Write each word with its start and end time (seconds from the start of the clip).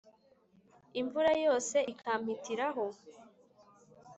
imvura 1.01 1.31
yose 1.45 1.77
ikampitiraho! 1.91 2.85